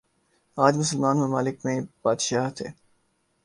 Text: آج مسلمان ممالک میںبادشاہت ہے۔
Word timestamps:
آج 0.57 0.73
مسلمان 0.77 1.15
ممالک 1.17 1.55
میںبادشاہت 1.65 2.55
ہے۔ 2.61 2.69